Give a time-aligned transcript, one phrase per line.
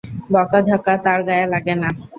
[0.33, 1.89] বকাঝকা তার গায়ে লাগে না।